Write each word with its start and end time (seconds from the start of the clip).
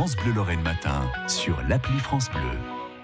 France 0.00 0.16
Bleu 0.16 0.32
Lorraine 0.32 0.62
Matin 0.62 1.06
sur 1.28 1.60
l'appli 1.68 1.98
France 1.98 2.30
Bleu. 2.30 2.58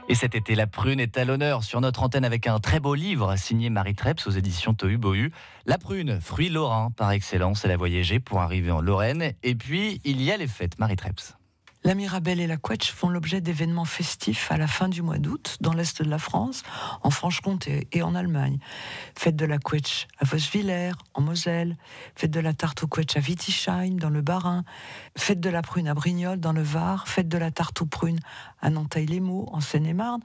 Et 0.08 0.14
cet 0.14 0.34
été, 0.34 0.54
la 0.54 0.66
prune 0.66 0.98
est 0.98 1.18
à 1.18 1.26
l'honneur 1.26 1.62
sur 1.62 1.82
notre 1.82 2.02
antenne 2.02 2.24
avec 2.24 2.46
un 2.46 2.58
très 2.58 2.80
beau 2.80 2.94
livre 2.94 3.36
signé 3.36 3.68
Marie 3.68 3.94
Treps 3.94 4.26
aux 4.26 4.30
éditions 4.30 4.72
Tohu 4.72 4.96
Bohu. 4.96 5.30
La 5.66 5.76
prune, 5.76 6.18
fruit 6.22 6.48
lorrain 6.48 6.90
par 6.96 7.10
excellence, 7.10 7.66
elle 7.66 7.72
a 7.72 7.76
voyagé 7.76 8.18
pour 8.18 8.40
arriver 8.40 8.70
en 8.70 8.80
Lorraine. 8.80 9.34
Et 9.42 9.54
puis, 9.54 10.00
il 10.04 10.22
y 10.22 10.32
a 10.32 10.38
les 10.38 10.46
fêtes, 10.46 10.78
Marie 10.78 10.96
Treps. 10.96 11.36
La 11.86 11.94
Mirabelle 11.94 12.40
et 12.40 12.48
la 12.48 12.56
Quetch 12.56 12.90
font 12.90 13.08
l'objet 13.08 13.40
d'événements 13.40 13.84
festifs 13.84 14.50
à 14.50 14.56
la 14.56 14.66
fin 14.66 14.88
du 14.88 15.02
mois 15.02 15.18
d'août 15.18 15.56
dans 15.60 15.72
l'est 15.72 16.02
de 16.02 16.10
la 16.10 16.18
France, 16.18 16.64
en 17.04 17.10
Franche-Comté 17.10 17.86
et 17.92 18.02
en 18.02 18.16
Allemagne. 18.16 18.58
Fête 19.16 19.36
de 19.36 19.46
la 19.46 19.58
Quetch 19.58 20.08
à 20.18 20.24
Vosvillers, 20.24 20.96
en 21.14 21.20
Moselle. 21.20 21.76
Fête 22.16 22.32
de 22.32 22.40
la 22.40 22.54
tarte 22.54 22.82
aux 22.82 22.88
Quetch 22.88 23.16
à 23.16 23.20
Wittisheim, 23.20 23.98
dans 24.00 24.10
le 24.10 24.20
Bas-Rhin. 24.20 24.64
Fête 25.16 25.38
de 25.38 25.48
la 25.48 25.62
prune 25.62 25.86
à 25.86 25.94
Brignoles, 25.94 26.40
dans 26.40 26.52
le 26.52 26.60
Var. 26.60 27.06
Fête 27.06 27.28
de 27.28 27.38
la 27.38 27.52
tarte 27.52 27.80
aux 27.82 27.86
prunes 27.86 28.18
à 28.60 28.68
Nanteil-les-Maux, 28.68 29.48
en 29.52 29.60
Seine-et-Marne. 29.60 30.22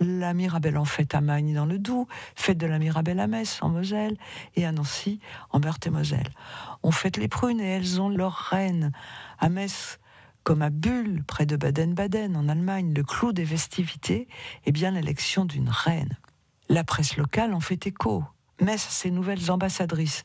La 0.00 0.34
Mirabelle 0.34 0.76
en 0.76 0.86
fête 0.86 1.14
à 1.14 1.20
Magny, 1.20 1.54
dans 1.54 1.66
le 1.66 1.78
Doubs. 1.78 2.08
Fête 2.34 2.58
de 2.58 2.66
la 2.66 2.80
Mirabelle 2.80 3.20
à 3.20 3.28
Metz, 3.28 3.60
en 3.62 3.68
Moselle. 3.68 4.16
Et 4.56 4.66
à 4.66 4.72
Nancy, 4.72 5.20
en 5.50 5.60
Meurthe-et-Moselle. 5.60 6.30
On 6.82 6.90
fête 6.90 7.16
les 7.16 7.28
prunes 7.28 7.60
et 7.60 7.76
elles 7.76 8.00
ont 8.00 8.08
leur 8.08 8.32
reine. 8.32 8.90
À 9.38 9.48
Metz, 9.48 10.00
comme 10.46 10.62
à 10.62 10.70
Bulle, 10.70 11.24
près 11.24 11.44
de 11.44 11.56
Baden-Baden, 11.56 12.36
en 12.36 12.48
Allemagne, 12.48 12.94
le 12.94 13.02
clou 13.02 13.32
des 13.32 13.44
festivités 13.44 14.28
est 14.64 14.70
bien 14.70 14.92
l'élection 14.92 15.44
d'une 15.44 15.68
reine. 15.68 16.16
La 16.68 16.84
presse 16.84 17.16
locale 17.16 17.52
en 17.52 17.58
fait 17.58 17.84
écho. 17.88 18.22
Metz 18.60 18.80
ses 18.80 19.10
nouvelles 19.10 19.50
ambassadrices. 19.50 20.24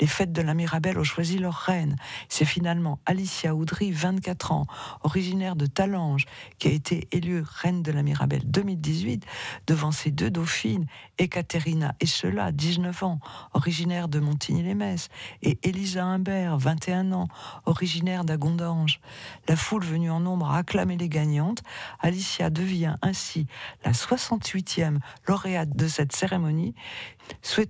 Les 0.00 0.06
fêtes 0.06 0.32
de 0.32 0.40
la 0.40 0.54
Mirabelle 0.54 0.98
ont 0.98 1.04
choisi 1.04 1.38
leur 1.38 1.54
reine. 1.54 1.96
C'est 2.28 2.44
finalement 2.44 3.00
Alicia 3.06 3.56
Oudry, 3.56 3.90
24 3.90 4.52
ans, 4.52 4.66
originaire 5.02 5.56
de 5.56 5.66
Talange, 5.66 6.26
qui 6.58 6.68
a 6.68 6.70
été 6.70 7.08
élue 7.10 7.42
reine 7.44 7.82
de 7.82 7.90
la 7.90 8.04
Mirabelle 8.04 8.44
2018 8.44 9.26
devant 9.66 9.90
ses 9.90 10.12
deux 10.12 10.30
dauphines, 10.30 10.86
Ekaterina 11.18 11.96
Eschela, 12.00 12.52
19 12.52 13.02
ans, 13.02 13.18
originaire 13.52 14.06
de 14.06 14.20
Montigny-les-Metz, 14.20 15.08
et 15.42 15.58
Elisa 15.64 16.04
Humbert, 16.04 16.58
21 16.58 17.12
ans, 17.12 17.28
originaire 17.66 18.24
d'Agondange. 18.24 19.00
La 19.48 19.56
foule 19.56 19.84
venue 19.84 20.10
en 20.10 20.20
nombre 20.20 20.50
a 20.50 20.58
acclamé 20.58 20.96
les 20.96 21.08
gagnantes. 21.08 21.62
Alicia 21.98 22.48
devient 22.48 22.94
ainsi 23.02 23.48
la 23.84 23.90
68e 23.90 24.98
lauréate 25.26 25.76
de 25.76 25.88
cette 25.88 26.12
cérémonie. 26.12 26.74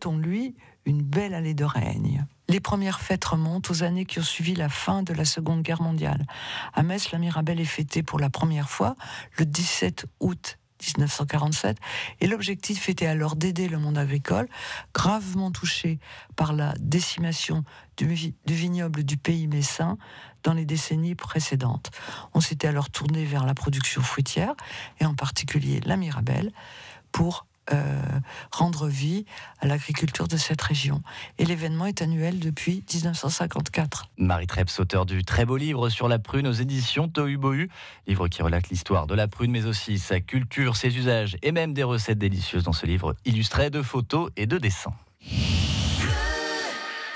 Souhaitons-lui 0.03 0.56
une 0.84 1.00
belle 1.00 1.33
allée 1.33 1.55
de 1.55 1.64
règne. 1.64 2.27
Les 2.48 2.58
premières 2.58 3.00
fêtes 3.00 3.25
remontent 3.25 3.70
aux 3.70 3.84
années 3.84 4.05
qui 4.05 4.19
ont 4.19 4.25
suivi 4.25 4.56
la 4.56 4.69
fin 4.69 5.05
de 5.05 5.12
la 5.12 5.25
Seconde 5.25 5.62
Guerre 5.62 5.81
mondiale. 5.81 6.27
À 6.75 6.83
Metz, 6.83 7.12
la 7.12 7.20
Mirabelle 7.20 7.61
est 7.61 7.64
fêtée 7.64 8.03
pour 8.03 8.19
la 8.19 8.28
première 8.28 8.69
fois 8.69 8.97
le 9.39 9.47
17 9.47 10.06
août 10.19 10.58
1947 10.84 11.78
et 12.20 12.27
l'objectif 12.27 12.89
était 12.89 13.06
alors 13.06 13.36
d'aider 13.36 13.69
le 13.69 13.78
monde 13.78 13.97
agricole 13.97 14.48
gravement 14.92 15.53
touché 15.53 16.00
par 16.34 16.53
la 16.53 16.75
décimation 16.80 17.62
du, 17.97 18.06
du, 18.45 18.55
vignoble 18.55 19.05
du 19.05 19.17
pays 19.17 19.47
messin 19.47 19.98
dans 20.42 20.55
les 20.55 20.64
décennies 20.64 21.14
précédentes. 21.14 21.92
On 22.34 22.41
s'était 22.41 22.67
alors 22.67 22.91
tourné 22.91 23.25
vers 23.25 23.47
la 23.47 23.55
production 23.55 24.03
fruitière 24.03 24.55
et 24.98 25.06
en 25.06 25.14
particulier 25.14 25.78
la 25.84 25.97
Mirabelle 25.97 26.50
pour 27.12 27.47
euh, 27.71 28.03
rendre 28.51 28.89
vie 28.89 29.25
à 29.61 29.67
l'agriculture 29.67 30.27
de 30.27 30.37
cette 30.37 30.61
région. 30.61 31.03
Et 31.39 31.45
l'événement 31.45 31.87
est 31.87 32.03
annuel 32.03 32.41
depuis 32.41 32.85
1954. 32.93 34.09
Marie 34.19 34.49
Treps, 34.49 34.81
auteur 34.81 35.07
du 35.07 35.25
très 35.25 35.45
beau 35.45 35.57
livre 35.57 35.89
sur 35.89 36.09
la 36.09 36.19
prune 36.19 36.49
aux 36.49 36.53
éditions 36.53 37.09
Tohu 37.09 37.37
Bohu, 37.37 37.71
livre 38.07 38.27
qui 38.27 38.43
relate 38.43 38.69
l'histoire 38.69 39.07
de 39.07 39.15
la 39.15 39.29
prune, 39.29 39.53
mais 39.53 39.67
aussi 39.67 39.99
sa 39.99 40.21
culture, 40.21 40.77
ses 40.77 40.97
usages 40.97 41.37
et 41.43 41.53
même 41.53 41.73
des 41.73 41.85
recettes 41.85 42.19
délicieuses 42.19 42.65
dans 42.65 42.73
ce 42.73 42.85
livre 42.85 43.15
illustré 43.25 43.71
de 43.71 43.81
photos 43.83 44.31
et 44.37 44.47
de 44.47 44.59
dessins. 44.59 44.95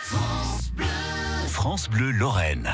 France 0.00 0.70
Bleu, 0.72 0.87
France 1.49 1.91
Bleu 1.91 2.10
Lorraine. 2.12 2.65